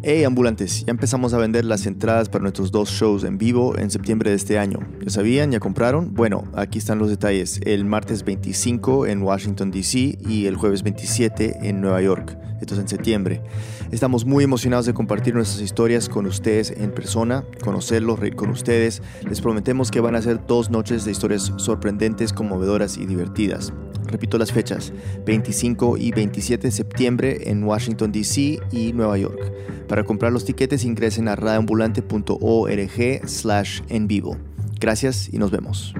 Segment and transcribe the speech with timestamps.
[0.00, 3.90] Hey ambulantes, ya empezamos a vender las entradas para nuestros dos shows en vivo en
[3.90, 4.78] septiembre de este año.
[5.04, 5.50] ¿Ya sabían?
[5.50, 6.14] ¿Ya compraron?
[6.14, 7.60] Bueno, aquí están los detalles.
[7.64, 10.16] El martes 25 en Washington, D.C.
[10.20, 12.38] y el jueves 27 en Nueva York.
[12.60, 13.42] Esto es en septiembre.
[13.90, 19.02] Estamos muy emocionados de compartir nuestras historias con ustedes en persona, conocerlos, reír con ustedes.
[19.28, 23.72] Les prometemos que van a ser dos noches de historias sorprendentes, conmovedoras y divertidas.
[24.06, 24.92] Repito las fechas,
[25.26, 28.60] 25 y 27 de septiembre en Washington, D.C.
[28.70, 29.52] y Nueva York.
[29.88, 34.36] Para comprar los tiquetes ingresen a radioambulante.org slash en vivo.
[34.78, 35.94] Gracias y nos vemos.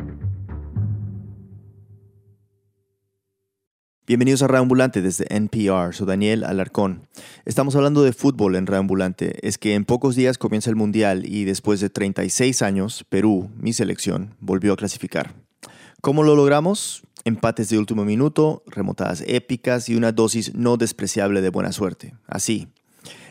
[4.07, 7.07] Bienvenidos a Radio Ambulante desde NPR, soy Daniel Alarcón.
[7.45, 9.47] Estamos hablando de fútbol en Radio Ambulante.
[9.47, 13.73] Es que en pocos días comienza el Mundial y después de 36 años, Perú, mi
[13.75, 15.35] selección, volvió a clasificar.
[16.01, 17.03] ¿Cómo lo logramos?
[17.25, 22.15] Empates de último minuto, remontadas épicas y una dosis no despreciable de buena suerte.
[22.27, 22.69] Así.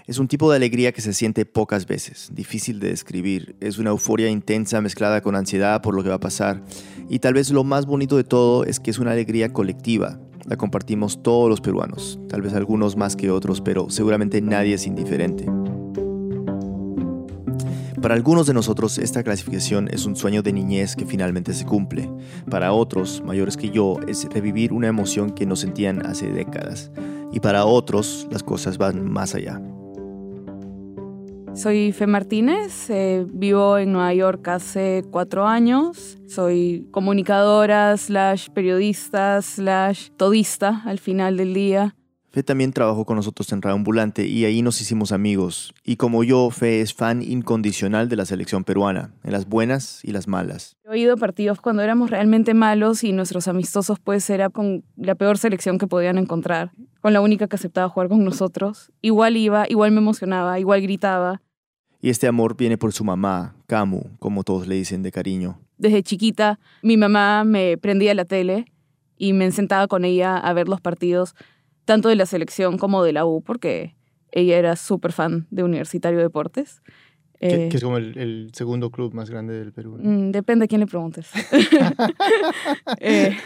[0.08, 3.58] Es un tipo de alegría que se siente pocas veces, difícil de describir.
[3.60, 6.64] Es una euforia intensa mezclada con ansiedad por lo que va a pasar.
[7.10, 10.18] Y tal vez lo más bonito de todo es que es una alegría colectiva.
[10.46, 14.88] La compartimos todos los peruanos, tal vez algunos más que otros, pero seguramente nadie es
[14.88, 15.46] indiferente.
[18.02, 22.10] Para algunos de nosotros esta clasificación es un sueño de niñez que finalmente se cumple.
[22.50, 26.92] Para otros, mayores que yo, es revivir una emoción que no sentían hace décadas.
[27.34, 29.62] Y para otros, las cosas van más allá.
[31.58, 36.20] Soy Fe Martínez, eh, vivo en Nueva York hace cuatro años.
[36.28, 41.96] Soy comunicadora, slash periodista, slash todista al final del día.
[42.30, 45.74] Fe también trabajó con nosotros en Radio Ambulante y ahí nos hicimos amigos.
[45.84, 50.12] Y como yo, Fe es fan incondicional de la selección peruana, en las buenas y
[50.12, 50.78] las malas.
[50.88, 55.16] He ido a partidos cuando éramos realmente malos y nuestros amistosos pues era con la
[55.16, 56.72] peor selección que podían encontrar,
[57.02, 58.92] con la única que aceptaba jugar con nosotros.
[59.02, 61.42] Igual iba, igual me emocionaba, igual gritaba.
[62.02, 65.60] Y este amor viene por su mamá, Camu, como todos le dicen de cariño.
[65.78, 68.66] Desde chiquita, mi mamá me prendía la tele
[69.18, 71.36] y me sentaba con ella a ver los partidos
[71.86, 73.96] tanto de la selección como de la U, porque
[74.32, 76.82] ella era súper fan de Universitario Deportes.
[77.40, 79.98] Que, es como el, segundo club más grande del Perú.
[80.02, 81.30] Mm, depende a quién le preguntes.
[83.00, 83.38] Eh,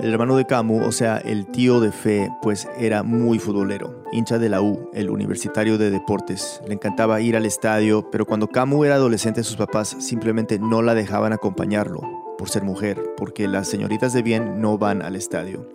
[0.00, 4.38] el hermano de Camu, o sea, el tío de Fe, pues era muy futbolero, hincha
[4.38, 6.60] de la U, el Universitario de Deportes.
[6.66, 10.94] Le encantaba ir al estadio, pero cuando Camu era adolescente sus papás simplemente no la
[10.94, 12.00] dejaban acompañarlo
[12.36, 15.68] por ser mujer, porque las señoritas de bien no van al estadio.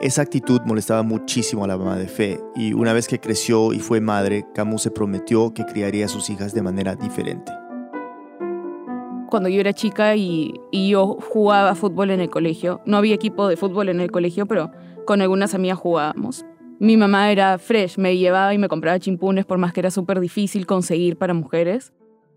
[0.00, 3.80] Esa actitud molestaba muchísimo a la mamá de Fe y una vez que creció y
[3.80, 7.52] fue madre, Camus se prometió que criaría a sus hijas de manera diferente.
[9.28, 13.46] Cuando yo era chica y, y yo jugaba fútbol en el colegio, no había equipo
[13.46, 14.70] de fútbol en el colegio, pero
[15.06, 16.44] con algunas amigas jugábamos.
[16.80, 20.20] Mi mamá era fresh, me llevaba y me compraba chimpunes por más que era súper
[20.20, 21.92] difícil conseguir para mujeres.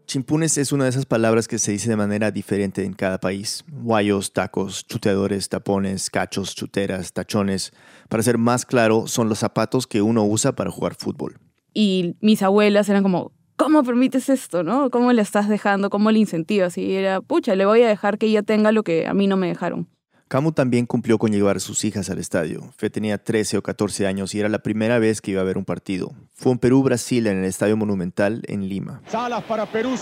[0.05, 3.63] Chimpunes es una de esas palabras que se dice de manera diferente en cada país.
[3.71, 7.71] Guayos, tacos, chuteadores, tapones, cachos, chuteras, tachones.
[8.09, 11.39] Para ser más claro, son los zapatos que uno usa para jugar fútbol.
[11.73, 14.63] Y mis abuelas eran como, ¿cómo permites esto?
[14.63, 14.89] ¿no?
[14.89, 15.89] ¿Cómo le estás dejando?
[15.89, 16.77] ¿Cómo le incentivas?
[16.77, 19.37] Y era, pucha, le voy a dejar que ella tenga lo que a mí no
[19.37, 19.87] me dejaron.
[20.27, 22.71] Camu también cumplió con llevar a sus hijas al estadio.
[22.77, 25.57] Fe tenía 13 o 14 años y era la primera vez que iba a ver
[25.57, 26.11] un partido.
[26.33, 29.01] Fue en Perú-Brasil en el Estadio Monumental en Lima.
[29.07, 29.95] Salas para Perú,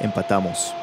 [0.00, 0.74] Empatamos.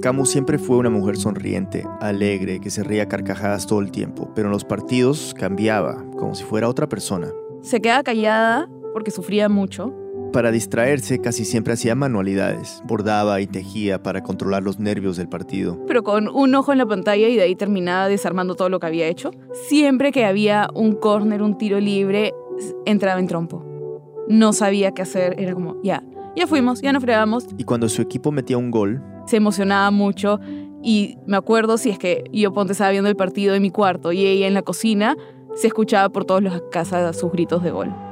[0.00, 4.46] Camu siempre fue una mujer sonriente, alegre, que se ría carcajadas todo el tiempo, pero
[4.46, 7.32] en los partidos cambiaba, como si fuera otra persona.
[7.62, 9.92] Se quedaba callada porque sufría mucho.
[10.32, 15.84] Para distraerse casi siempre hacía manualidades, bordaba y tejía para controlar los nervios del partido.
[15.88, 18.86] Pero con un ojo en la pantalla y de ahí terminaba desarmando todo lo que
[18.86, 19.32] había hecho.
[19.68, 22.34] Siempre que había un córner, un tiro libre,
[22.86, 23.64] entraba en trompo.
[24.28, 26.04] No sabía qué hacer, era como, ya,
[26.36, 27.46] ya fuimos, ya nos fregamos.
[27.56, 30.40] Y cuando su equipo metía un gol, se emocionaba mucho
[30.82, 34.12] y me acuerdo si es que yo ponte estaba viendo el partido en mi cuarto
[34.12, 35.16] y ella en la cocina,
[35.54, 38.07] se escuchaba por todas las casas sus gritos de gol.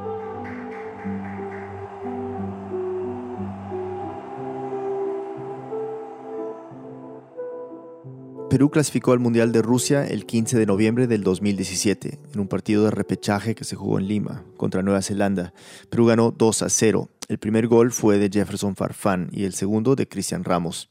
[8.48, 12.84] Perú clasificó al Mundial de Rusia el 15 de noviembre del 2017 en un partido
[12.84, 15.52] de repechaje que se jugó en Lima contra Nueva Zelanda.
[15.90, 17.08] Perú ganó 2 a 0.
[17.28, 20.90] El primer gol fue de Jefferson Farfán y el segundo de Cristian Ramos.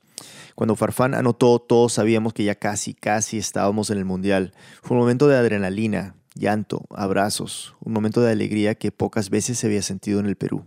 [0.54, 4.51] Cuando Farfán anotó, todos sabíamos que ya casi, casi estábamos en el Mundial.
[4.81, 9.68] Fue un momento de adrenalina, llanto, abrazos, un momento de alegría que pocas veces se
[9.68, 10.66] había sentido en el Perú.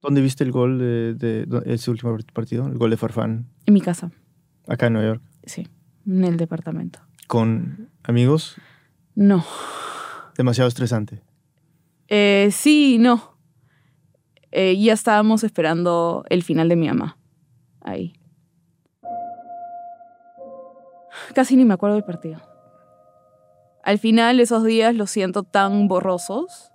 [0.00, 2.68] ¿Dónde viste el gol de, de, ese último partido?
[2.68, 3.48] El gol de Farfán.
[3.66, 4.12] En mi casa.
[4.68, 5.22] Acá en Nueva York.
[5.44, 5.66] Sí,
[6.08, 6.98] en el departamento.
[7.26, 8.56] ¿Con amigos?
[9.14, 9.44] No.
[10.36, 11.22] ¿Demasiado estresante?
[12.08, 13.36] Eh, sí, no.
[14.50, 17.18] Eh, ya estábamos esperando el final de mi mamá.
[17.82, 18.14] Ahí.
[21.34, 22.40] Casi ni me acuerdo del partido.
[23.84, 26.72] Al final, esos días los siento tan borrosos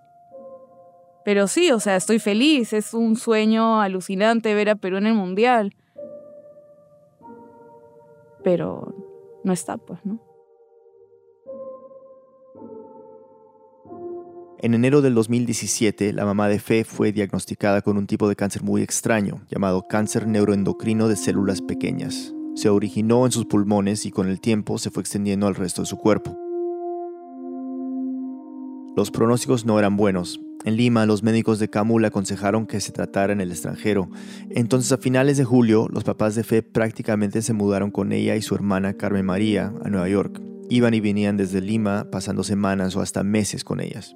[1.24, 2.74] pero sí, o sea, estoy feliz.
[2.74, 5.74] Es un sueño alucinante ver a Perú en el Mundial.
[8.44, 8.94] Pero
[9.44, 10.20] no está, pues, ¿no?
[14.60, 18.64] En enero del 2017, la mamá de Fe fue diagnosticada con un tipo de cáncer
[18.64, 22.34] muy extraño, llamado cáncer neuroendocrino de células pequeñas.
[22.56, 25.88] Se originó en sus pulmones y con el tiempo se fue extendiendo al resto de
[25.88, 26.38] su cuerpo.
[28.96, 30.40] Los pronósticos no eran buenos.
[30.66, 34.10] En Lima, los médicos de Camu le aconsejaron que se tratara en el extranjero.
[34.50, 38.42] Entonces, a finales de julio, los papás de Fe prácticamente se mudaron con ella y
[38.42, 40.42] su hermana Carmen María a Nueva York.
[40.70, 44.16] Iban y venían desde Lima, pasando semanas o hasta meses con ellas.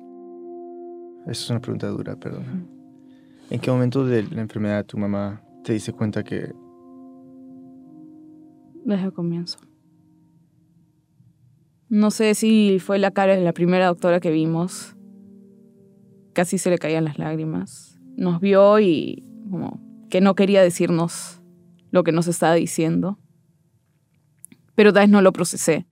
[1.24, 2.70] Esa es una pregunta dura, perdón.
[3.50, 6.54] ¿En qué momento de la enfermedad tu mamá te dice cuenta que...
[8.86, 9.58] Desde el comienzo.
[11.90, 14.97] No sé si fue la cara de la primera doctora que vimos.
[16.38, 17.98] Casi se le caían las lágrimas.
[18.16, 21.42] Nos vio y como que no quería decirnos
[21.90, 23.18] lo que nos estaba diciendo.
[24.76, 25.88] Pero tal vez no lo procesé.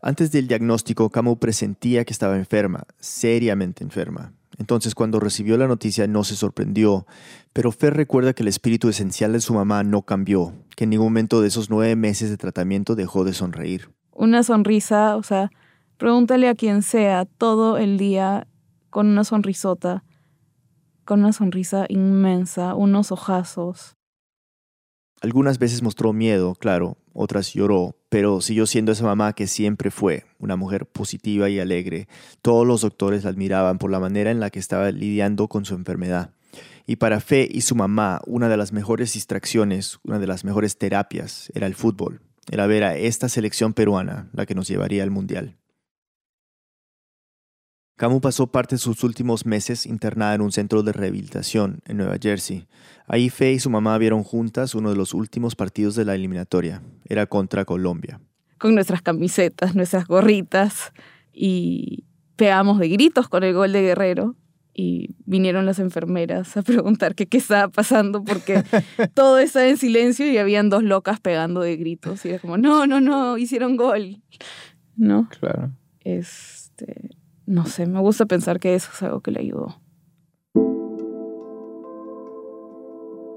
[0.00, 4.32] Antes del diagnóstico, Camu presentía que estaba enferma, seriamente enferma.
[4.58, 7.04] Entonces cuando recibió la noticia no se sorprendió,
[7.52, 11.06] pero Fer recuerda que el espíritu esencial de su mamá no cambió, que en ningún
[11.06, 13.90] momento de esos nueve meses de tratamiento dejó de sonreír.
[14.18, 15.50] Una sonrisa, o sea,
[15.98, 18.46] pregúntale a quien sea todo el día
[18.88, 20.04] con una sonrisota,
[21.04, 23.94] con una sonrisa inmensa, unos ojazos.
[25.20, 30.24] Algunas veces mostró miedo, claro, otras lloró, pero siguió siendo esa mamá que siempre fue,
[30.38, 32.08] una mujer positiva y alegre.
[32.40, 35.74] Todos los doctores la admiraban por la manera en la que estaba lidiando con su
[35.74, 36.30] enfermedad.
[36.86, 40.78] Y para Fe y su mamá, una de las mejores distracciones, una de las mejores
[40.78, 45.10] terapias era el fútbol, era ver a esta selección peruana la que nos llevaría al
[45.10, 45.56] Mundial.
[47.96, 52.16] Camu pasó parte de sus últimos meses internada en un centro de rehabilitación en Nueva
[52.20, 52.66] Jersey.
[53.06, 56.82] Ahí Fe y su mamá vieron juntas uno de los últimos partidos de la eliminatoria.
[57.06, 58.20] Era contra Colombia.
[58.58, 60.92] Con nuestras camisetas, nuestras gorritas
[61.32, 62.04] y
[62.36, 64.36] pegamos de gritos con el gol de Guerrero.
[64.78, 68.62] Y vinieron las enfermeras a preguntar qué estaba pasando porque
[69.14, 72.26] todo estaba en silencio y habían dos locas pegando de gritos.
[72.26, 74.22] Y era como, no, no, no, hicieron gol.
[74.94, 75.30] ¿No?
[75.40, 75.72] Claro.
[76.00, 77.08] Este,
[77.46, 79.80] no sé, me gusta pensar que eso es algo que le ayudó.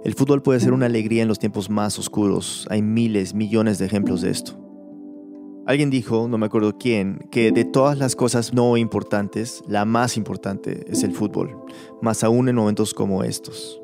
[0.03, 2.67] El fútbol puede ser una alegría en los tiempos más oscuros.
[2.69, 4.68] Hay miles, millones de ejemplos de esto.
[5.69, 10.17] Alguien dijo, no me acuerdo quién, que de todas las cosas no importantes, la más
[10.17, 11.55] importante es el fútbol,
[12.01, 13.79] más aún en momentos como estos.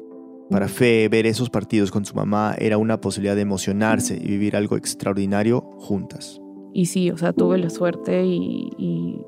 [0.49, 4.55] Para Fe, ver esos partidos con su mamá era una posibilidad de emocionarse y vivir
[4.55, 6.41] algo extraordinario juntas.
[6.73, 9.21] Y sí, o sea, tuve la suerte y,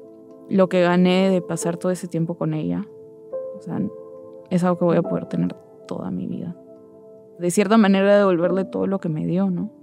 [0.49, 2.87] lo que gané de pasar todo ese tiempo con ella.
[3.55, 3.79] O sea,
[4.49, 5.55] es algo que voy a poder tener
[5.87, 6.59] toda mi vida.
[7.37, 9.77] De cierta manera devolverle todo lo que me dio, ¿no?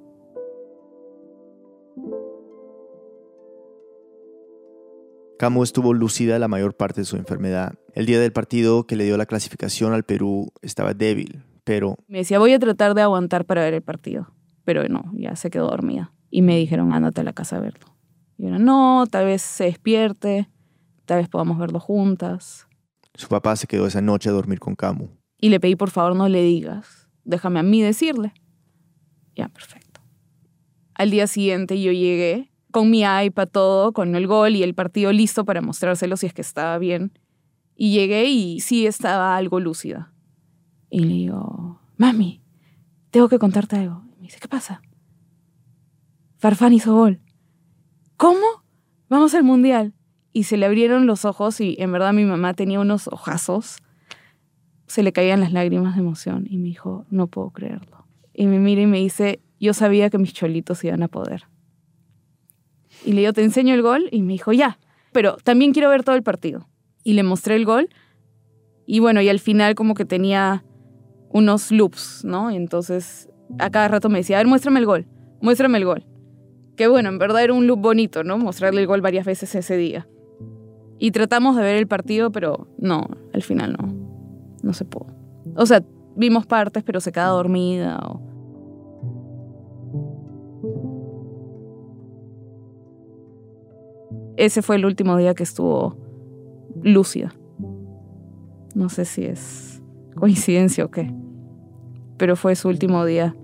[5.39, 7.75] Camu estuvo lúcida la mayor parte de su enfermedad.
[7.93, 11.97] El día del partido que le dio la clasificación al Perú estaba débil, pero...
[12.09, 14.29] Me decía, voy a tratar de aguantar para ver el partido.
[14.65, 16.13] Pero no, ya se quedó dormida.
[16.31, 17.87] Y me dijeron, ándate a la casa a verlo.
[18.39, 20.49] Y yo, no, tal vez se despierte
[21.05, 22.67] tal vez podamos verlo juntas.
[23.15, 25.09] Su papá se quedó esa noche a dormir con Camu.
[25.39, 27.09] Y le pedí, por favor, no le digas.
[27.25, 28.33] Déjame a mí decirle.
[29.37, 30.01] Ya, perfecto.
[30.95, 35.13] Al día siguiente yo llegué con mi iPad todo, con el gol y el partido
[35.13, 37.17] listo para mostrárselo si es que estaba bien.
[37.77, 40.13] Y llegué y sí estaba algo lúcida.
[40.91, 42.43] Y le digo, mami,
[43.13, 44.03] tengo que contarte algo.
[44.17, 44.83] Y me dice, ¿qué pasa?
[46.39, 47.21] Farfán hizo gol.
[48.17, 48.65] ¿Cómo?
[49.09, 49.95] Vamos al mundial
[50.33, 53.77] y se le abrieron los ojos y en verdad mi mamá tenía unos ojazos.
[54.89, 58.05] Se le caían las lágrimas de emoción y me dijo, no puedo creerlo.
[58.33, 61.45] Y me mira y me dice, yo sabía que mis cholitos iban a poder.
[63.05, 64.79] Y le digo, te enseño el gol y me dijo, ya,
[65.13, 66.69] pero también quiero ver todo el partido.
[67.03, 67.89] Y le mostré el gol
[68.87, 70.65] y bueno, y al final como que tenía
[71.31, 72.51] unos loops, ¿no?
[72.51, 75.07] Y entonces a cada rato me decía, a ver, muéstrame el gol,
[75.41, 76.07] muéstrame el gol.
[76.77, 78.39] Que bueno, en verdad era un loop bonito, ¿no?
[78.39, 80.09] Mostrarle el gol varias veces ese día.
[80.99, 83.95] Y tratamos de ver el partido, pero no, al final no.
[84.63, 85.07] No se pudo.
[85.57, 85.85] O sea,
[86.17, 88.01] vimos partes, pero se queda dormida.
[94.37, 95.97] Ese fue el último día que estuvo
[96.83, 97.35] lúcida.
[98.75, 99.81] No sé si es
[100.17, 101.13] coincidencia o qué,
[102.17, 103.37] pero fue su último día.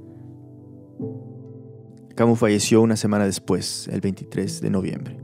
[2.16, 5.16] Camus falleció una semana después, el 23 de noviembre.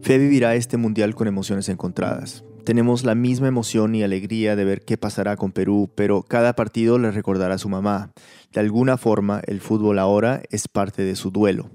[0.00, 2.44] Fe vivirá este mundial con emociones encontradas.
[2.64, 6.98] Tenemos la misma emoción y alegría de ver qué pasará con Perú, pero cada partido
[6.98, 8.10] le recordará a su mamá.
[8.52, 11.68] De alguna forma, el fútbol ahora es parte de su duelo.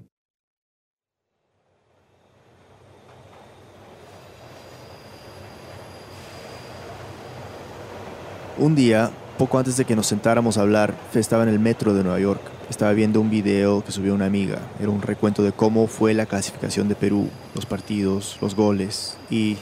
[8.58, 12.02] Un día, poco antes de que nos sentáramos a hablar, estaba en el metro de
[12.02, 12.42] Nueva York.
[12.68, 14.58] Estaba viendo un video que subió una amiga.
[14.80, 19.56] Era un recuento de cómo fue la clasificación de Perú, los partidos, los goles y...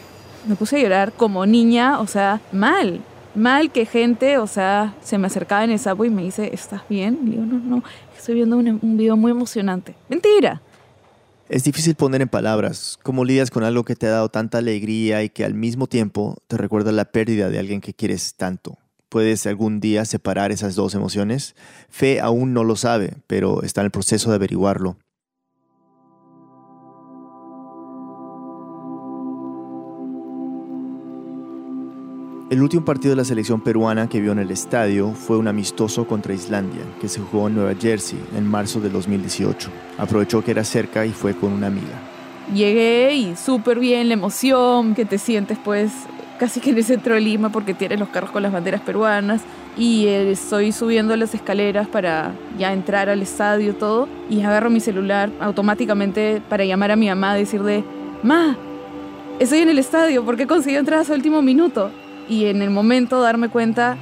[0.49, 3.02] Me puse a llorar como niña, o sea, mal.
[3.35, 6.81] Mal que gente, o sea, se me acercaba en el sapo y me dice, ¿estás
[6.88, 7.19] bien?
[7.26, 7.85] Y digo, no, no,
[8.17, 9.95] estoy viendo un, un video muy emocionante.
[10.09, 10.62] Mentira.
[11.50, 15.23] Es difícil poner en palabras cómo lidias con algo que te ha dado tanta alegría
[15.23, 18.78] y que al mismo tiempo te recuerda la pérdida de alguien que quieres tanto.
[19.11, 21.57] ¿Puedes algún día separar esas dos emociones?
[21.90, 24.97] Fe aún no lo sabe, pero está en el proceso de averiguarlo.
[32.50, 36.07] El último partido de la selección peruana que vio en el estadio fue un amistoso
[36.07, 39.69] contra Islandia, que se jugó en Nueva Jersey en marzo de 2018.
[39.99, 42.00] Aprovechó que era cerca y fue con una amiga.
[42.55, 45.93] Llegué y súper bien la emoción que te sientes pues
[46.38, 49.43] casi que en el centro de Lima porque tiene los carros con las banderas peruanas
[49.76, 54.81] y eh, estoy subiendo las escaleras para ya entrar al estadio todo y agarro mi
[54.81, 57.85] celular automáticamente para llamar a mi mamá decirle,
[58.23, 58.57] ma,
[59.38, 61.90] estoy en el estadio, ¿por qué conseguí entrar a último minuto?
[62.28, 63.97] Y en el momento darme cuenta,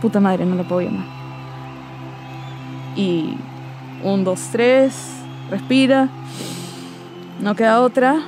[0.00, 1.06] puta madre, no la puedo llamar.
[2.96, 3.36] Y
[4.02, 5.12] un, dos, tres,
[5.50, 6.08] respira,
[7.40, 8.20] no queda otra.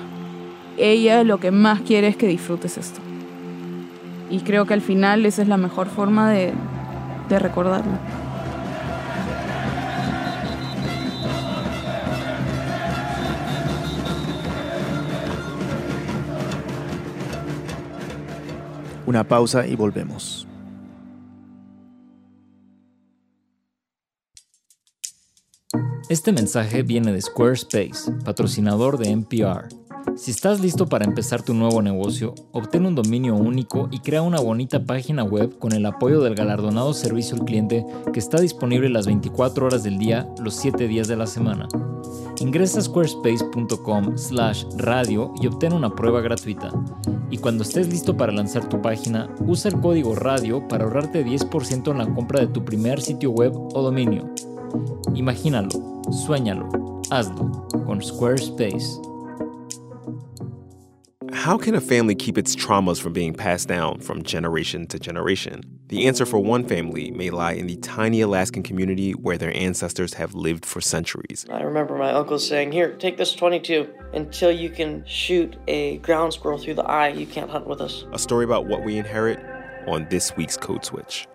[0.77, 3.01] Ella lo que más quiere es que disfrutes esto.
[4.31, 6.53] Y creo que al final esa es la mejor forma de,
[7.29, 7.93] de recordarlo.
[19.07, 20.47] Una pausa y volvemos.
[26.09, 29.69] Este mensaje viene de Squarespace, patrocinador de NPR.
[30.17, 34.41] Si estás listo para empezar tu nuevo negocio, obtén un dominio único y crea una
[34.41, 39.07] bonita página web con el apoyo del galardonado servicio al cliente que está disponible las
[39.07, 41.69] 24 horas del día, los 7 días de la semana.
[42.41, 46.71] Ingresa a squarespace.com slash radio y obtén una prueba gratuita.
[47.31, 51.91] Y cuando estés listo para lanzar tu página, usa el código radio para ahorrarte 10%
[51.91, 54.29] en la compra de tu primer sitio web o dominio.
[55.15, 55.69] Imagínalo,
[56.11, 56.67] suéñalo,
[57.11, 59.10] hazlo con Squarespace.
[61.33, 65.63] How can a family keep its traumas from being passed down from generation to generation?
[65.89, 70.15] The answer for one family may lie in the tiny Alaskan community where their ancestors
[70.15, 71.47] have lived for centuries.
[71.51, 73.89] I remember my uncle saying, Here, take this 22.
[74.13, 78.05] Until you can shoot a ground squirrel through the eye, you can't hunt with us.
[78.13, 79.39] A story about what we inherit
[79.87, 81.27] on this week's Code Switch.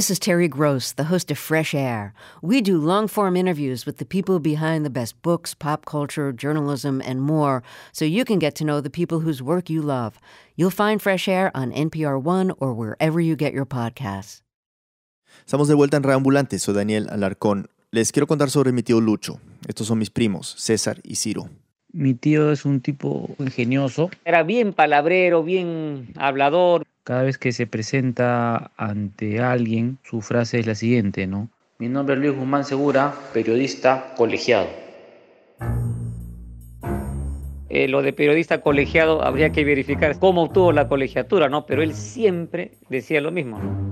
[0.00, 2.14] This is Terry Gross, the host of Fresh Air.
[2.40, 7.02] We do long form interviews with the people behind the best books, pop culture, journalism,
[7.04, 10.18] and more, so you can get to know the people whose work you love.
[10.56, 14.40] You'll find Fresh Air on NPR One or wherever you get your podcasts.
[15.44, 17.68] Estamos de vuelta en Reambulante, soy Daniel Alarcón.
[17.92, 19.38] Les quiero contar sobre mi tío Lucho.
[19.68, 21.50] Estos son mis primos, César y Ciro.
[21.92, 24.10] Mi tío es un tipo ingenioso.
[24.24, 26.84] Era bien palabrero, bien hablador.
[27.04, 31.48] Cada vez que se presenta ante alguien, su frase es la siguiente, ¿no?
[31.78, 34.68] Mi nombre es Luis Guzmán Segura, periodista colegiado.
[37.70, 41.66] Eh, lo de periodista colegiado habría que verificar cómo obtuvo la colegiatura, ¿no?
[41.66, 43.90] Pero él siempre decía lo mismo, ¿no?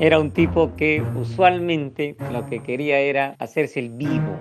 [0.00, 4.38] Era un tipo que usualmente lo que quería era hacerse el vivo,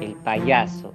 [0.00, 0.92] el payaso,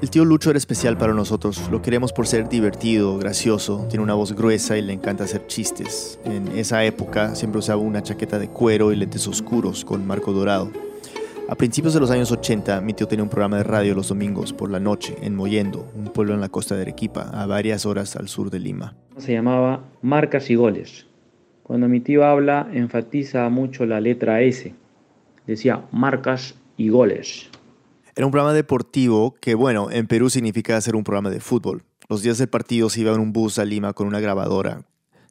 [0.00, 1.68] el tío Lucho era especial para nosotros.
[1.70, 6.20] Lo queremos por ser divertido, gracioso, tiene una voz gruesa y le encanta hacer chistes.
[6.24, 10.70] En esa época siempre usaba una chaqueta de cuero y lentes oscuros con marco dorado.
[11.48, 14.52] A principios de los años 80, mi tío tenía un programa de radio los domingos
[14.52, 18.16] por la noche en Moyendo, un pueblo en la costa de Arequipa, a varias horas
[18.16, 18.94] al sur de Lima.
[19.16, 21.06] Se llamaba Marcas y Goles.
[21.62, 24.74] Cuando mi tío habla, enfatiza mucho la letra S.
[25.46, 27.48] Decía marcas y goles.
[28.18, 31.84] Era un programa deportivo que, bueno, en Perú significa hacer un programa de fútbol.
[32.08, 34.82] Los días del partido se iba en un bus a Lima con una grabadora.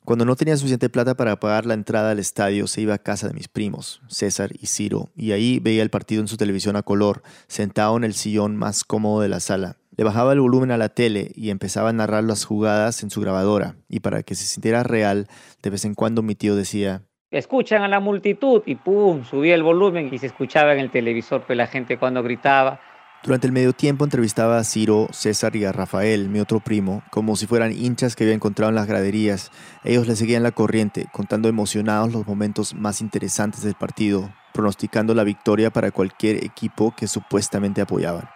[0.06, 3.27] Cuando no tenía suficiente plata para pagar la entrada al estadio, se iba a casa
[3.27, 6.82] de mis primos, César y Ciro, y ahí veía el partido en su televisión a
[6.82, 9.75] color, sentado en el sillón más cómodo de la sala.
[9.98, 13.20] Le bajaba el volumen a la tele y empezaba a narrar las jugadas en su
[13.20, 15.27] grabadora, y para que se sintiera real,
[15.62, 19.63] de vez en cuando mi tío decía, escuchan a la multitud y pum, subía el
[19.63, 22.79] volumen y se escuchaba en el televisor pues la gente cuando gritaba.
[23.24, 27.36] Durante el medio tiempo entrevistaba a Ciro, César y a Rafael, mi otro primo, como
[27.36, 29.51] si fueran hinchas que había encontrado en las graderías.
[29.84, 35.24] Ellos le seguían la corriente, contando emocionados los momentos más interesantes del partido, pronosticando la
[35.24, 38.29] victoria para cualquier equipo que supuestamente apoyaban.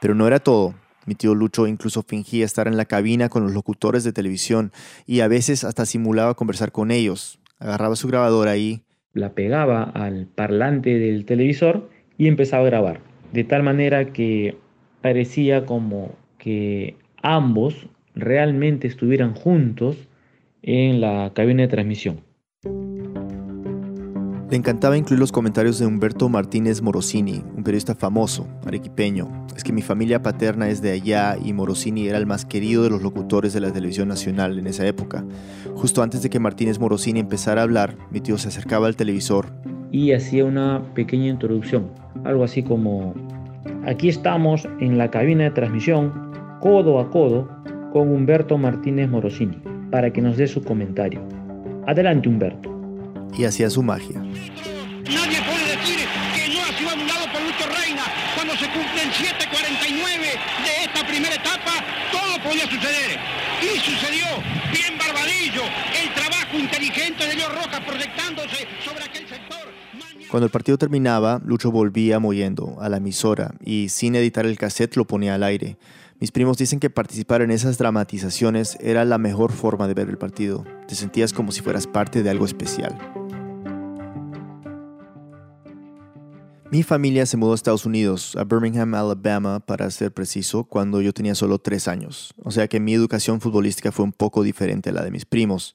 [0.00, 0.74] Pero no era todo.
[1.06, 4.72] Mi tío Lucho incluso fingía estar en la cabina con los locutores de televisión
[5.06, 7.38] y a veces hasta simulaba conversar con ellos.
[7.58, 8.82] Agarraba su grabadora y...
[9.12, 13.00] La pegaba al parlante del televisor y empezaba a grabar.
[13.32, 14.56] De tal manera que
[15.00, 19.96] parecía como que ambos realmente estuvieran juntos
[20.62, 22.20] en la cabina de transmisión.
[24.50, 29.46] Le encantaba incluir los comentarios de Humberto Martínez Morosini, un periodista famoso, arequipeño.
[29.56, 32.90] Es que mi familia paterna es de allá y Morosini era el más querido de
[32.90, 35.24] los locutores de la televisión nacional en esa época.
[35.76, 39.52] Justo antes de que Martínez Morosini empezara a hablar, mi tío se acercaba al televisor
[39.92, 41.92] y hacía una pequeña introducción,
[42.24, 43.14] algo así como,
[43.86, 47.48] aquí estamos en la cabina de transmisión, codo a codo,
[47.92, 51.22] con Humberto Martínez Morosini, para que nos dé su comentario.
[51.86, 52.79] Adelante Humberto
[53.36, 54.20] y hacía su magia.
[54.20, 55.98] Nadie puede decir
[56.34, 58.04] que no ha sido anulado por Lucho Reina.
[58.34, 60.20] Cuando se cumplen 7.49
[60.64, 61.72] de esta primera etapa,
[62.12, 63.18] todo podía suceder.
[63.62, 64.26] Y sucedió.
[64.72, 65.62] Bien Barbadillo.
[66.00, 69.58] El trabajo inteligente de Dios Rojas proyectándose sobre aquel sector.
[70.30, 74.96] Cuando el partido terminaba, Lucho volvía moviendo a la emisora y sin editar el cassette
[74.96, 75.76] lo ponía al aire.
[76.20, 80.18] Mis primos dicen que participar en esas dramatizaciones era la mejor forma de ver el
[80.18, 80.66] partido.
[80.86, 82.94] Te sentías como si fueras parte de algo especial.
[86.72, 91.12] Mi familia se mudó a Estados Unidos, a Birmingham, Alabama, para ser preciso, cuando yo
[91.12, 92.32] tenía solo tres años.
[92.44, 95.74] O sea que mi educación futbolística fue un poco diferente a la de mis primos.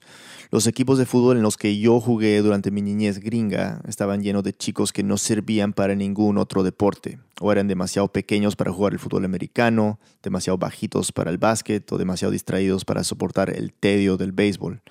[0.51, 4.43] Los equipos de fútbol en los que yo jugué durante mi niñez gringa estaban llenos
[4.43, 8.93] de chicos que no servían para ningún otro deporte, o eran demasiado pequeños para jugar
[8.93, 14.15] el fútbol americano, demasiado bajitos para el básquet o demasiado distraídos para soportar el tedio
[14.15, 14.81] del béisbol.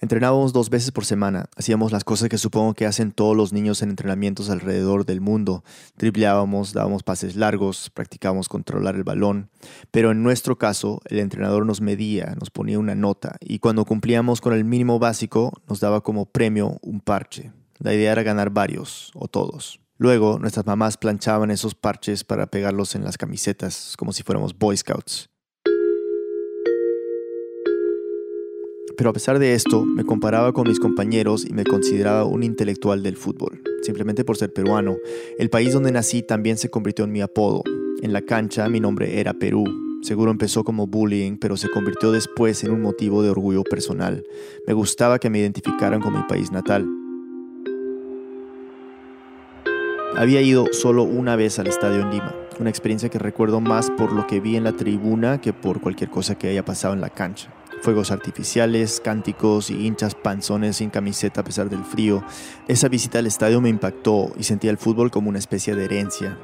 [0.00, 3.80] Entrenábamos dos veces por semana, hacíamos las cosas que supongo que hacen todos los niños
[3.82, 5.64] en entrenamientos alrededor del mundo.
[5.96, 9.50] Dribleábamos, dábamos pases largos, practicábamos controlar el balón,
[9.90, 14.40] pero en nuestro caso el entrenador nos medía, nos ponía una nota y cuando cumplíamos
[14.40, 17.52] con el mínimo básico nos daba como premio un parche.
[17.78, 19.80] La idea era ganar varios o todos.
[19.98, 24.76] Luego nuestras mamás planchaban esos parches para pegarlos en las camisetas como si fuéramos Boy
[24.76, 25.30] Scouts.
[28.96, 33.02] Pero a pesar de esto, me comparaba con mis compañeros y me consideraba un intelectual
[33.02, 34.96] del fútbol, simplemente por ser peruano.
[35.38, 37.62] El país donde nací también se convirtió en mi apodo.
[38.00, 39.64] En la cancha mi nombre era Perú.
[40.02, 44.24] Seguro empezó como bullying, pero se convirtió después en un motivo de orgullo personal.
[44.66, 46.86] Me gustaba que me identificaran con mi país natal.
[50.16, 54.12] Había ido solo una vez al estadio en Lima, una experiencia que recuerdo más por
[54.12, 57.10] lo que vi en la tribuna que por cualquier cosa que haya pasado en la
[57.10, 57.52] cancha
[57.86, 62.24] fuegos artificiales, cánticos y hinchas panzones sin camiseta a pesar del frío.
[62.66, 66.36] Esa visita al estadio me impactó y sentía el fútbol como una especie de herencia.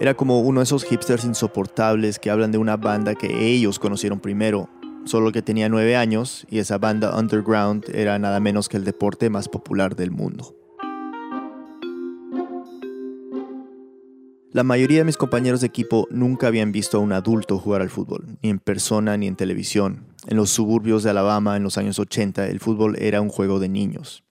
[0.00, 4.20] Era como uno de esos hipsters insoportables que hablan de una banda que ellos conocieron
[4.20, 4.70] primero,
[5.04, 9.28] solo que tenía nueve años y esa banda underground era nada menos que el deporte
[9.28, 10.65] más popular del mundo.
[14.56, 17.90] La mayoría de mis compañeros de equipo nunca habían visto a un adulto jugar al
[17.90, 20.06] fútbol, ni en persona ni en televisión.
[20.28, 23.68] En los suburbios de Alabama en los años 80 el fútbol era un juego de
[23.68, 24.24] niños.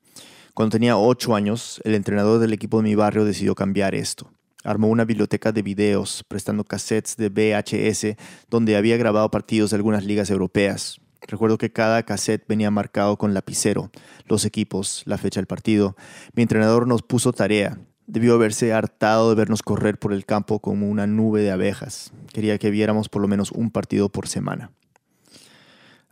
[0.56, 4.32] Cuando tenía 8 años, el entrenador del equipo de mi barrio decidió cambiar esto.
[4.64, 8.18] Armó una biblioteca de videos, prestando cassettes de VHS
[8.50, 11.00] donde había grabado partidos de algunas ligas europeas.
[11.28, 13.92] Recuerdo que cada cassette venía marcado con lapicero,
[14.26, 15.96] los equipos, la fecha del partido.
[16.34, 20.89] Mi entrenador nos puso tarea, Debió haberse hartado de vernos correr por el campo como
[20.89, 22.13] una nube de abejas.
[22.32, 24.72] Quería que viéramos por lo menos un partido por semana.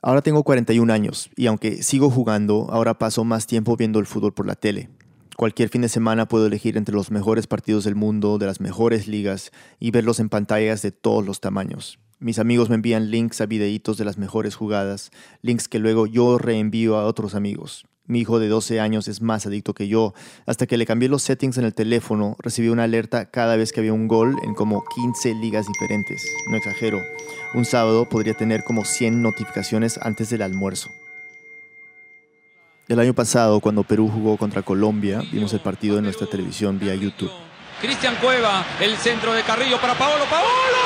[0.02, 4.34] Ahora tengo 41 años y aunque sigo jugando, ahora paso más tiempo viendo el fútbol
[4.34, 4.90] por la tele.
[5.38, 9.08] Cualquier fin de semana puedo elegir entre los mejores partidos del mundo, de las mejores
[9.08, 12.00] ligas y verlos en pantallas de todos los tamaños.
[12.20, 16.38] Mis amigos me envían links a videitos de las mejores jugadas, links que luego yo
[16.38, 17.86] reenvío a otros amigos.
[18.06, 20.14] Mi hijo de 12 años es más adicto que yo.
[20.46, 23.80] Hasta que le cambié los settings en el teléfono, recibí una alerta cada vez que
[23.80, 26.26] había un gol en como 15 ligas diferentes.
[26.50, 27.00] No exagero.
[27.54, 30.90] Un sábado podría tener como 100 notificaciones antes del almuerzo.
[32.90, 36.96] El año pasado, cuando Perú jugó contra Colombia, vimos el partido en nuestra televisión vía
[36.96, 37.32] YouTube.
[37.80, 40.26] Cristian Cueva, el centro de Carrillo para Paolo.
[40.30, 40.83] ¡Paolo!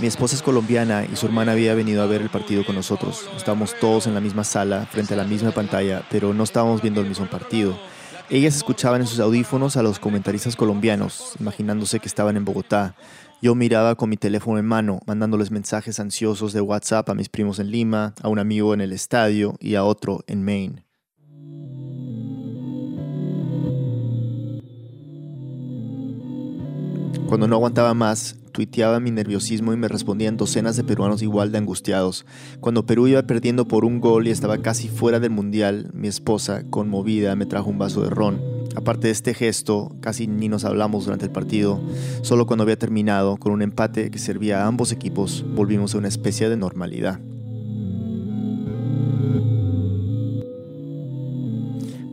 [0.00, 3.28] Mi esposa es colombiana y su hermana había venido a ver el partido con nosotros.
[3.36, 7.02] Estábamos todos en la misma sala, frente a la misma pantalla, pero no estábamos viendo
[7.02, 7.78] el mismo partido.
[8.30, 12.94] Ellas escuchaban en sus audífonos a los comentaristas colombianos, imaginándose que estaban en Bogotá.
[13.42, 17.58] Yo miraba con mi teléfono en mano, mandándoles mensajes ansiosos de WhatsApp a mis primos
[17.58, 20.89] en Lima, a un amigo en el estadio y a otro en Maine.
[27.30, 31.58] Cuando no aguantaba más, tuiteaba mi nerviosismo y me respondían docenas de peruanos igual de
[31.58, 32.26] angustiados.
[32.58, 36.64] Cuando Perú iba perdiendo por un gol y estaba casi fuera del mundial, mi esposa,
[36.70, 38.40] conmovida, me trajo un vaso de ron.
[38.74, 41.80] Aparte de este gesto, casi ni nos hablamos durante el partido.
[42.22, 46.08] Solo cuando había terminado, con un empate que servía a ambos equipos, volvimos a una
[46.08, 47.20] especie de normalidad.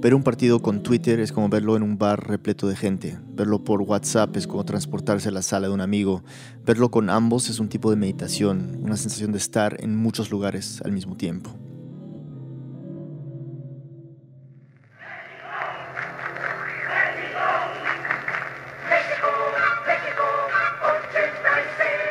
[0.07, 3.19] Ver un partido con Twitter es como verlo en un bar repleto de gente.
[3.33, 6.23] Verlo por WhatsApp es como transportarse a la sala de un amigo.
[6.65, 10.81] Verlo con ambos es un tipo de meditación, una sensación de estar en muchos lugares
[10.85, 11.53] al mismo tiempo.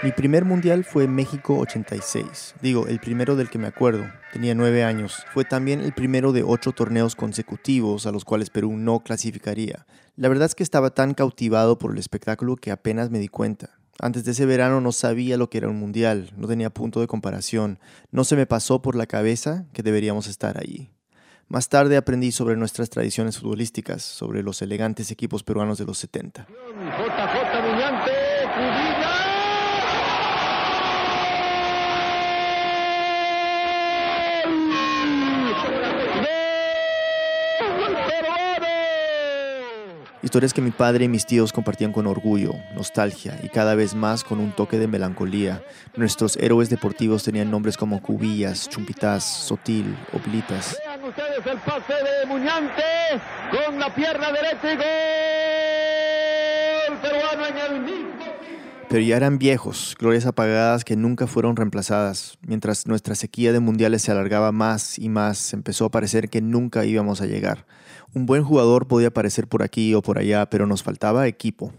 [0.06, 2.54] Mi primer mundial fue México 86.
[2.62, 4.04] Digo, el primero del que me acuerdo.
[4.32, 5.26] Tenía nueve años.
[5.34, 9.84] Fue también el primero de ocho torneos consecutivos a los cuales Perú no clasificaría.
[10.14, 13.80] La verdad es que estaba tan cautivado por el espectáculo que apenas me di cuenta.
[13.98, 17.08] Antes de ese verano no sabía lo que era un mundial, no tenía punto de
[17.08, 17.80] comparación,
[18.12, 20.92] no se me pasó por la cabeza que deberíamos estar allí.
[21.48, 26.46] Más tarde aprendí sobre nuestras tradiciones futbolísticas, sobre los elegantes equipos peruanos de los 70.
[40.26, 44.24] Historias que mi padre y mis tíos compartían con orgullo, nostalgia y cada vez más
[44.24, 45.62] con un toque de melancolía.
[45.94, 50.76] Nuestros héroes deportivos tenían nombres como Cubillas, Chumpitas, Sotil, Oblitas.
[50.84, 52.82] Vean ustedes el pase de Muñante
[53.52, 54.76] con la pierna derecha y
[56.88, 58.24] gol peruano en el mismo.
[58.88, 62.38] Pero ya eran viejos, glorias apagadas que nunca fueron reemplazadas.
[62.46, 66.84] Mientras nuestra sequía de mundiales se alargaba más y más, empezó a parecer que nunca
[66.84, 67.66] íbamos a llegar.
[68.14, 71.72] Un buen jugador podía aparecer por aquí o por allá, pero nos faltaba equipo.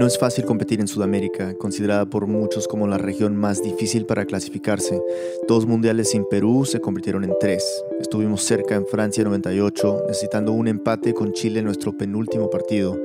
[0.00, 4.24] No es fácil competir en Sudamérica, considerada por muchos como la región más difícil para
[4.24, 4.98] clasificarse.
[5.46, 7.62] Dos mundiales sin Perú se convirtieron en tres.
[8.00, 12.98] Estuvimos cerca en Francia 98, necesitando un empate con Chile en nuestro penúltimo partido.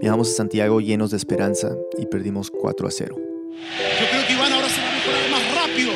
[0.00, 3.14] Viajamos a Santiago llenos de esperanza y perdimos 4 a 0.
[3.14, 5.92] Yo creo que Iván ahora se va a mejorar más rápido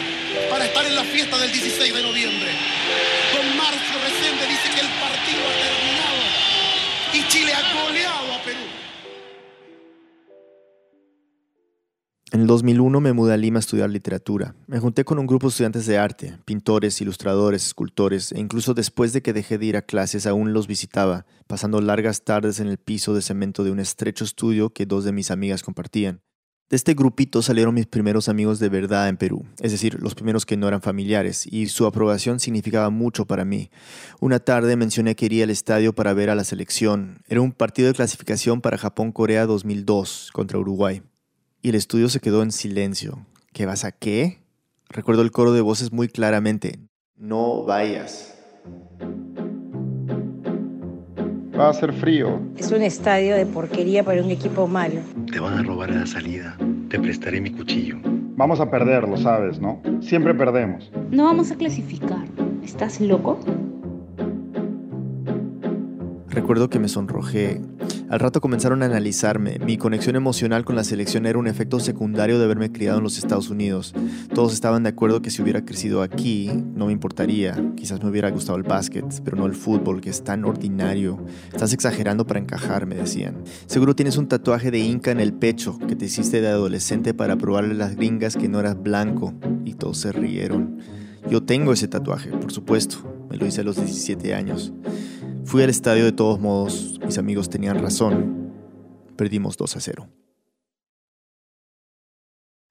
[0.51, 2.51] para estar en la fiesta del 16 de noviembre.
[3.35, 6.23] Don Marcio Resende dice que el partido ha terminado
[7.13, 8.24] y Chile ha goleado
[12.45, 14.55] el 2001 me mudé a Lima a estudiar literatura.
[14.67, 19.15] Me junté con un grupo de estudiantes de arte, pintores, ilustradores, escultores, e incluso después
[19.15, 22.77] de que dejé de ir a clases aún los visitaba, pasando largas tardes en el
[22.77, 26.21] piso de cemento de un estrecho estudio que dos de mis amigas compartían.
[26.69, 30.45] De este grupito salieron mis primeros amigos de verdad en Perú, es decir, los primeros
[30.45, 33.71] que no eran familiares, y su aprobación significaba mucho para mí.
[34.21, 37.23] Una tarde mencioné que iría al estadio para ver a la selección.
[37.27, 41.01] Era un partido de clasificación para Japón-Corea 2002 contra Uruguay.
[41.65, 43.25] Y el estudio se quedó en silencio.
[43.55, 44.43] ¿Qué vas a qué?
[44.91, 46.79] Recuerdo el coro de voces muy claramente.
[47.17, 48.35] No vayas.
[51.59, 52.39] Va a ser frío.
[52.59, 55.01] Es un estadio de porquería para un equipo malo.
[55.33, 56.55] Te van a robar a la salida.
[56.91, 57.97] Te prestaré mi cuchillo.
[58.37, 59.81] Vamos a perder, lo sabes, ¿no?
[60.03, 60.93] Siempre perdemos.
[61.11, 62.27] No vamos a clasificar.
[62.63, 63.41] ¿Estás loco?
[66.29, 67.63] Recuerdo que me sonrojé.
[68.09, 69.59] Al rato comenzaron a analizarme.
[69.59, 73.19] Mi conexión emocional con la selección era un efecto secundario de haberme criado en los
[73.19, 73.95] Estados Unidos.
[74.35, 77.73] Todos estaban de acuerdo que si hubiera crecido aquí, no me importaría.
[77.77, 81.19] Quizás me hubiera gustado el básquet, pero no el fútbol, que es tan ordinario.
[81.53, 83.43] Estás exagerando para encajar, me decían.
[83.67, 87.37] Seguro tienes un tatuaje de Inca en el pecho que te hiciste de adolescente para
[87.37, 89.35] probarle a las gringas que no eras blanco.
[89.65, 90.79] Y todos se rieron.
[91.29, 93.27] Yo tengo ese tatuaje, por supuesto.
[93.31, 94.73] Me lo hice a los 17 años.
[95.45, 98.53] Fui al estadio de todos modos, mis amigos tenían razón.
[99.17, 100.09] Perdimos 2 a 0.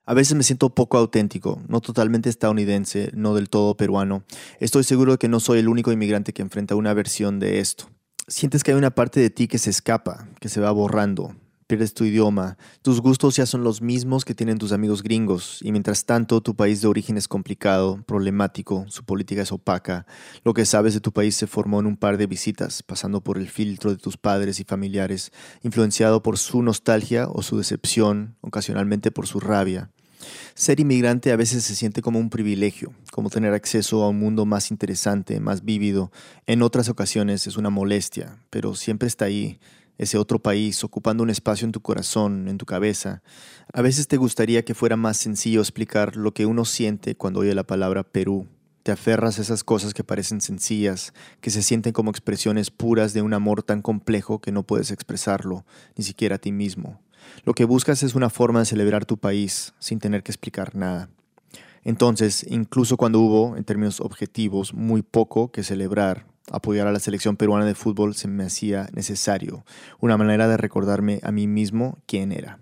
[0.05, 4.23] A veces me siento poco auténtico, no totalmente estadounidense, no del todo peruano.
[4.59, 7.89] Estoy seguro de que no soy el único inmigrante que enfrenta una versión de esto.
[8.27, 11.36] Sientes que hay una parte de ti que se escapa, que se va borrando,
[11.67, 15.71] pierdes tu idioma, tus gustos ya son los mismos que tienen tus amigos gringos, y
[15.71, 20.06] mientras tanto tu país de origen es complicado, problemático, su política es opaca,
[20.43, 23.38] lo que sabes de tu país se formó en un par de visitas, pasando por
[23.38, 29.12] el filtro de tus padres y familiares, influenciado por su nostalgia o su decepción, ocasionalmente
[29.12, 29.89] por su rabia.
[30.56, 34.45] Ser inmigrante a veces se siente como un privilegio, como tener acceso a un mundo
[34.45, 36.12] más interesante, más vívido.
[36.45, 39.60] En otras ocasiones es una molestia, pero siempre está ahí,
[39.97, 43.21] ese otro país, ocupando un espacio en tu corazón, en tu cabeza.
[43.73, 47.56] A veces te gustaría que fuera más sencillo explicar lo que uno siente cuando oye
[47.56, 48.47] la palabra Perú.
[48.84, 53.21] Te aferras a esas cosas que parecen sencillas, que se sienten como expresiones puras de
[53.21, 57.01] un amor tan complejo que no puedes expresarlo, ni siquiera a ti mismo.
[57.45, 61.10] Lo que buscas es una forma de celebrar tu país sin tener que explicar nada.
[61.83, 67.37] Entonces, incluso cuando hubo, en términos objetivos, muy poco que celebrar, apoyar a la selección
[67.37, 69.65] peruana de fútbol se me hacía necesario,
[69.99, 72.59] una manera de recordarme a mí mismo quién era.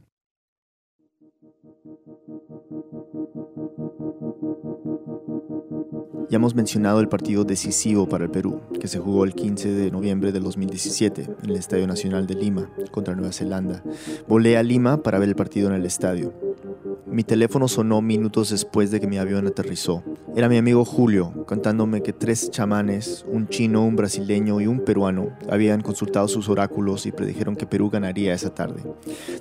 [6.31, 9.91] Ya hemos mencionado el partido decisivo para el Perú, que se jugó el 15 de
[9.91, 13.83] noviembre del 2017 en el Estadio Nacional de Lima contra Nueva Zelanda.
[14.29, 16.33] Volé a Lima para ver el partido en el estadio.
[17.11, 20.01] Mi teléfono sonó minutos después de que mi avión aterrizó.
[20.33, 25.37] Era mi amigo Julio contándome que tres chamanes, un chino, un brasileño y un peruano,
[25.49, 28.83] habían consultado sus oráculos y predijeron que Perú ganaría esa tarde.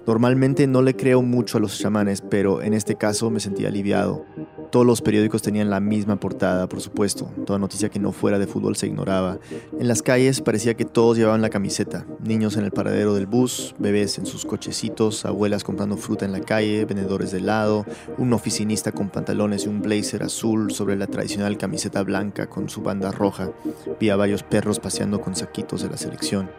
[0.05, 4.27] Normalmente no le creo mucho a los chamanes, pero en este caso me sentí aliviado.
[4.71, 7.31] Todos los periódicos tenían la misma portada, por supuesto.
[7.47, 9.39] Toda noticia que no fuera de fútbol se ignoraba.
[9.79, 12.07] En las calles parecía que todos llevaban la camiseta.
[12.21, 16.41] Niños en el paradero del bus, bebés en sus cochecitos, abuelas comprando fruta en la
[16.41, 17.85] calle, vendedores de helado
[18.19, 22.83] un oficinista con pantalones y un blazer azul sobre la tradicional camiseta blanca con su
[22.83, 23.51] banda roja.
[23.99, 26.51] Vi varios perros paseando con saquitos de la selección.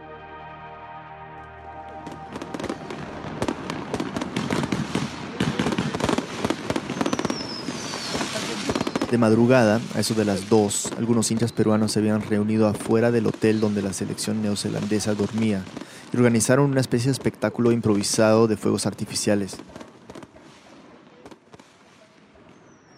[9.11, 13.27] De madrugada, a eso de las 2, algunos hinchas peruanos se habían reunido afuera del
[13.27, 15.65] hotel donde la selección neozelandesa dormía
[16.13, 19.57] y organizaron una especie de espectáculo improvisado de fuegos artificiales.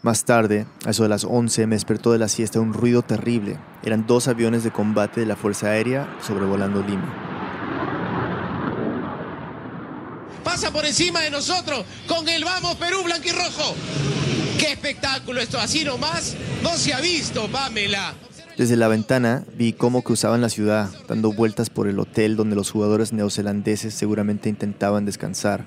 [0.04, 3.58] Más tarde, a eso de las 11, me despertó de la siesta un ruido terrible.
[3.82, 7.12] Eran dos aviones de combate de la Fuerza Aérea sobrevolando Lima.
[10.43, 13.73] Pasa por encima de nosotros con el Vamos Perú Blanquirrojo.
[14.58, 15.60] ¡Qué espectáculo esto!
[15.60, 18.13] Así nomás no se ha visto, Pamela.
[18.58, 22.70] Desde la ventana vi cómo cruzaban la ciudad, dando vueltas por el hotel donde los
[22.70, 25.66] jugadores neozelandeses seguramente intentaban descansar.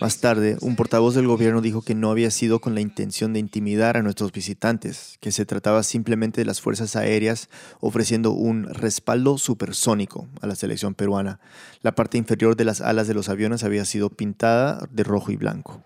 [0.00, 3.38] Más tarde, un portavoz del gobierno dijo que no había sido con la intención de
[3.38, 7.48] intimidar a nuestros visitantes, que se trataba simplemente de las fuerzas aéreas
[7.80, 11.38] ofreciendo un respaldo supersónico a la selección peruana.
[11.82, 15.36] La parte inferior de las alas de los aviones había sido pintada de rojo y
[15.36, 15.84] blanco.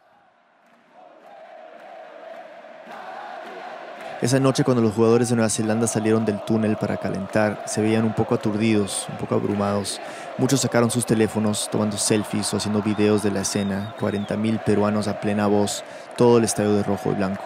[4.20, 8.04] Esa noche cuando los jugadores de Nueva Zelanda salieron del túnel para calentar, se veían
[8.04, 10.00] un poco aturdidos, un poco abrumados.
[10.38, 15.20] Muchos sacaron sus teléfonos tomando selfies o haciendo videos de la escena, 40.000 peruanos a
[15.20, 15.85] plena voz,
[16.16, 17.44] todo el estadio de rojo y blanco.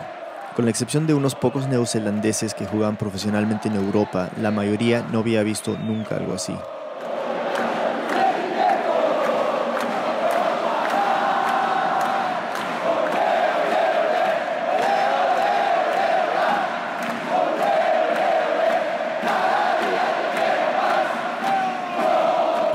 [0.57, 5.19] Con la excepción de unos pocos neozelandeses que jugaban profesionalmente en Europa, la mayoría no
[5.19, 6.55] había visto nunca algo así.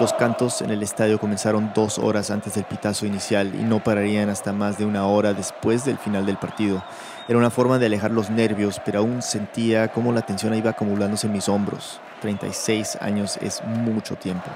[0.07, 4.29] Los cantos en el estadio comenzaron dos horas antes del pitazo inicial y no pararían
[4.29, 6.81] hasta más de una hora después del final del partido.
[7.27, 11.27] Era una forma de alejar los nervios, pero aún sentía cómo la tensión iba acumulándose
[11.27, 11.99] en mis hombros.
[12.21, 14.49] 36 años es mucho tiempo.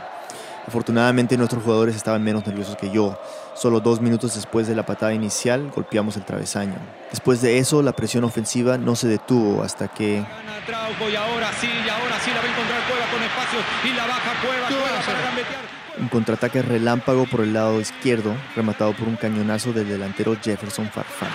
[0.65, 3.19] Afortunadamente nuestros jugadores estaban menos nerviosos que yo.
[3.53, 6.75] Solo dos minutos después de la patada inicial golpeamos el travesaño.
[7.09, 10.23] Después de eso la presión ofensiva no se detuvo hasta que...
[13.11, 15.61] con espacio y la baja Cueva, Cueva para gambetear.
[15.99, 21.29] Un contraataque relámpago por el lado izquierdo, rematado por un cañonazo del delantero Jefferson Farfán.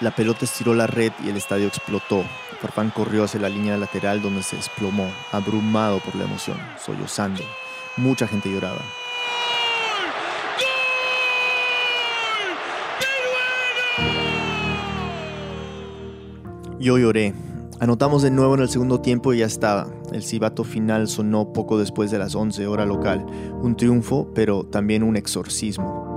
[0.00, 2.24] La pelota estiró la red y el estadio explotó.
[2.60, 7.42] Farfán corrió hacia la línea lateral donde se desplomó, abrumado por la emoción, sollozando.
[7.96, 8.80] Mucha gente lloraba.
[16.80, 17.34] Yo lloré.
[17.78, 19.86] Anotamos de nuevo en el segundo tiempo y ya estaba.
[20.12, 23.26] El cibato final sonó poco después de las 11 hora local.
[23.60, 26.08] Un triunfo, pero también un exorcismo.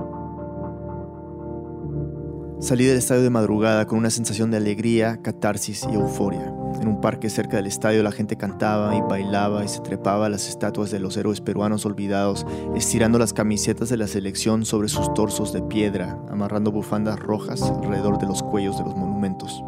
[2.60, 6.50] Salí del estadio de madrugada con una sensación de alegría, catarsis y euforia.
[6.80, 10.30] En un parque cerca del estadio la gente cantaba y bailaba y se trepaba a
[10.30, 15.12] las estatuas de los héroes peruanos olvidados, estirando las camisetas de la selección sobre sus
[15.12, 19.62] torsos de piedra, amarrando bufandas rojas alrededor de los cuellos de los monumentos.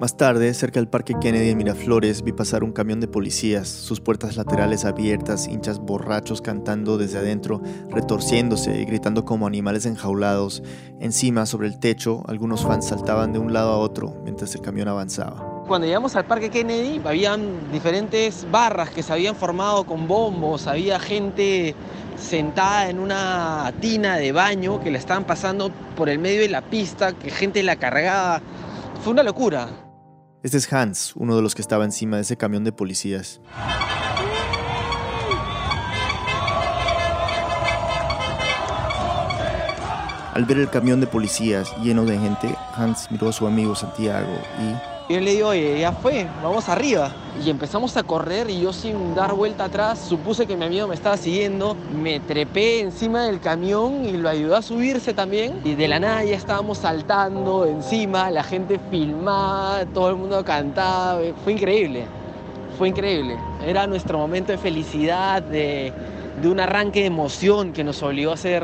[0.00, 4.00] Más tarde, cerca del Parque Kennedy en Miraflores, vi pasar un camión de policías, sus
[4.00, 7.60] puertas laterales abiertas, hinchas borrachos cantando desde adentro,
[7.90, 10.62] retorciéndose y gritando como animales enjaulados.
[11.00, 14.88] Encima, sobre el techo, algunos fans saltaban de un lado a otro mientras el camión
[14.88, 15.64] avanzaba.
[15.68, 20.98] Cuando llegamos al Parque Kennedy, habían diferentes barras que se habían formado con bombos, había
[20.98, 21.74] gente
[22.16, 26.62] sentada en una tina de baño que la estaban pasando por el medio de la
[26.62, 28.40] pista, que gente la cargaba.
[29.04, 29.89] Fue una locura.
[30.42, 33.42] Este es Hans, uno de los que estaba encima de ese camión de policías.
[40.32, 44.32] Al ver el camión de policías lleno de gente, Hans miró a su amigo Santiago
[44.58, 44.99] y...
[45.10, 47.10] Yo le digo, oye, ya fue, vamos arriba.
[47.44, 50.94] Y empezamos a correr y yo sin dar vuelta atrás supuse que mi amigo me
[50.94, 51.76] estaba siguiendo.
[52.00, 55.62] Me trepé encima del camión y lo ayudó a subirse también.
[55.64, 61.18] Y de la nada ya estábamos saltando encima, la gente filmaba, todo el mundo cantaba.
[61.42, 62.04] Fue increíble,
[62.78, 63.36] fue increíble.
[63.66, 65.92] Era nuestro momento de felicidad, de,
[66.40, 68.62] de un arranque de emoción que nos obligó a hacer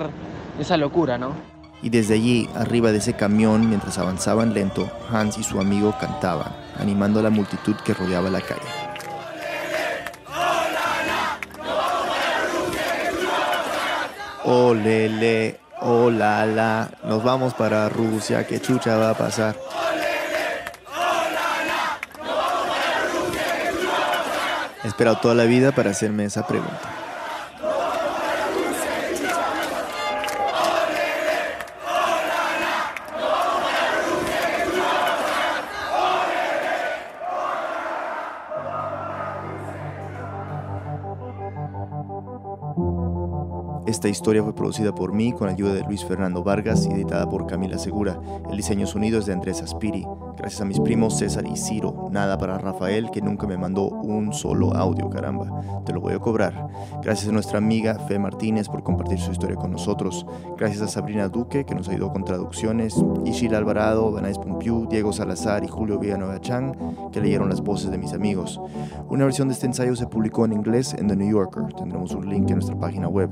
[0.60, 1.55] esa locura, ¿no?
[1.86, 6.52] Y desde allí, arriba de ese camión, mientras avanzaban lento, Hans y su amigo cantaban,
[6.80, 8.60] animando a la multitud que rodeaba la calle.
[14.42, 19.54] Olele, olala, nos vamos para Rusia, ¿qué chucha va a pasar?
[24.82, 26.95] He esperado toda la vida para hacerme esa pregunta.
[44.16, 47.76] Historia fue producida por mí con ayuda de Luis Fernando Vargas y editada por Camila
[47.76, 48.18] Segura.
[48.50, 50.06] El diseño sonido es de Andrés Aspiri.
[50.36, 52.08] Gracias a mis primos César y Ciro.
[52.10, 55.82] Nada para Rafael que nunca me mandó un solo audio, caramba.
[55.84, 56.68] Te lo voy a cobrar.
[57.02, 60.26] Gracias a nuestra amiga Fe Martínez por compartir su historia con nosotros.
[60.58, 62.94] Gracias a Sabrina Duque que nos ayudó con traducciones.
[63.24, 66.76] Ishil Alvarado, Vanais Pumpiu, Diego Salazar y Julio Villanueva Chang
[67.10, 68.60] que leyeron las voces de mis amigos.
[69.08, 71.72] Una versión de este ensayo se publicó en inglés en The New Yorker.
[71.74, 73.30] Tendremos un link en nuestra página web.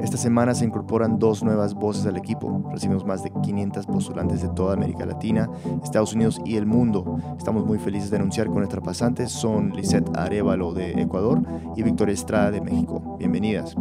[0.00, 2.64] Esta semana se incorporan dos nuevas voces al equipo.
[2.72, 5.48] Recibimos más de 500 postulantes de toda América Latina,
[5.82, 7.18] Estados Unidos y el mundo.
[7.38, 11.42] Estamos muy felices de anunciar que nuestras pasantes son Lisette Arevalo de Ecuador
[11.76, 13.16] y Victoria Estrada de México.
[13.18, 13.76] Bienvenidas.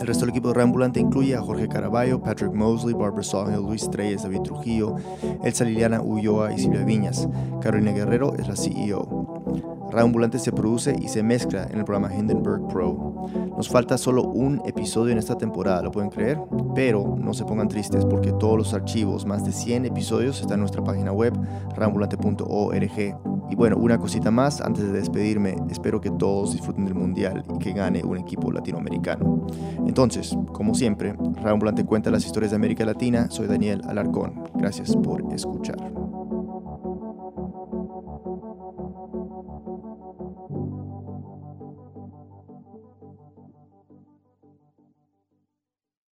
[0.00, 3.88] El resto del equipo de Reambulante incluye a Jorge Caraballo, Patrick Mosley, Barbara Sawhill, Luis
[3.90, 4.96] Treyes, David Trujillo,
[5.42, 7.28] Elsa Liliana Ulloa y Silvia Viñas.
[7.62, 9.35] Carolina Guerrero es la CEO.
[9.96, 13.30] Reambulante se produce y se mezcla en el programa Hindenburg Pro.
[13.56, 16.38] Nos falta solo un episodio en esta temporada, ¿lo pueden creer?
[16.74, 20.60] Pero no se pongan tristes porque todos los archivos, más de 100 episodios, están en
[20.60, 21.32] nuestra página web,
[21.74, 23.16] reambulante.org.
[23.48, 27.58] Y bueno, una cosita más antes de despedirme, espero que todos disfruten del Mundial y
[27.58, 29.46] que gane un equipo latinoamericano.
[29.86, 34.44] Entonces, como siempre, Reambulante cuenta las historias de América Latina, soy Daniel Alarcón.
[34.56, 36.05] Gracias por escuchar.